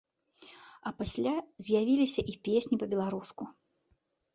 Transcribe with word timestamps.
А 0.89 0.93
пасля 1.01 1.35
з'явіліся 1.67 2.21
і 2.35 2.37
песні 2.51 2.75
па-беларуску. 2.87 3.43